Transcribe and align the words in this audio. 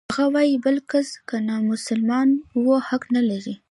هغه 0.15 0.25
وايي 0.33 0.55
بل 0.65 0.77
کس 0.91 1.09
که 1.27 1.35
نامسلمان 1.47 2.29
و 2.63 2.65
حق 2.87 3.03
نلري. 3.15 3.55